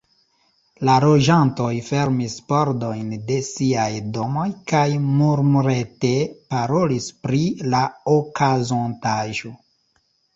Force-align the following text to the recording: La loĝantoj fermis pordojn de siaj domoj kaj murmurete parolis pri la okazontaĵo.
La 0.87 0.93
loĝantoj 1.01 1.73
fermis 1.89 2.37
pordojn 2.51 3.11
de 3.27 3.35
siaj 3.49 3.91
domoj 4.15 4.45
kaj 4.71 4.81
murmurete 5.19 6.11
parolis 6.55 7.11
pri 7.27 7.43
la 7.75 7.83
okazontaĵo. 8.15 9.53